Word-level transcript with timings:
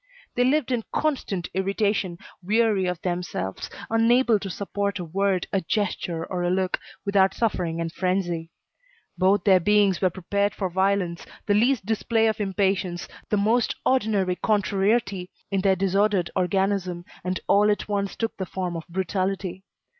They 0.33 0.43
lived 0.43 0.71
in 0.71 0.83
constant 0.91 1.47
irritation, 1.53 2.17
weary 2.41 2.87
of 2.87 2.99
themselves, 3.03 3.69
unable 3.87 4.39
to 4.39 4.49
support 4.49 4.97
a 4.97 5.05
word, 5.05 5.45
a 5.53 5.61
gesture 5.61 6.25
or 6.25 6.41
a 6.41 6.49
look, 6.49 6.79
without 7.05 7.35
suffering 7.35 7.79
and 7.79 7.93
frenzy. 7.93 8.49
Both 9.15 9.43
their 9.43 9.59
beings 9.59 10.01
were 10.01 10.09
prepared 10.09 10.55
for 10.55 10.71
violence; 10.71 11.23
the 11.45 11.53
least 11.53 11.85
display 11.85 12.25
of 12.25 12.41
impatience, 12.41 13.07
the 13.29 13.37
most 13.37 13.75
ordinary 13.85 14.35
contrariety 14.37 15.29
increased 15.51 15.51
immoderately 15.51 15.51
in 15.51 15.61
their 15.61 15.75
disordered 15.75 16.31
organism, 16.35 17.05
and 17.23 17.39
all 17.45 17.69
at 17.69 17.87
once, 17.87 18.15
took 18.15 18.35
the 18.37 18.47
form 18.47 18.75
of 18.75 18.87
brutality. 18.87 19.65